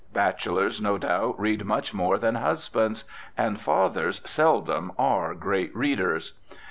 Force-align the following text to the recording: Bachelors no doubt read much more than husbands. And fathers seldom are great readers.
Bachelors 0.13 0.81
no 0.81 0.97
doubt 0.97 1.39
read 1.39 1.63
much 1.63 1.93
more 1.93 2.17
than 2.17 2.33
husbands. 2.33 3.03
And 3.37 3.59
fathers 3.61 4.19
seldom 4.25 4.91
are 4.97 5.35
great 5.35 5.75
readers. 5.75 6.39